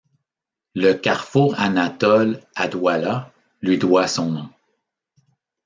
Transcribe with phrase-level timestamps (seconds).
[0.73, 4.49] Le carrefour Anatole à Douala lui doit son nom.